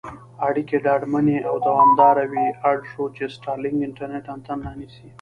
[0.47, 5.07] اړیکې ډاډمنې او دوامدارې وي اړ شو، چې سټارلېنک انټرنېټ انتن رانیسي.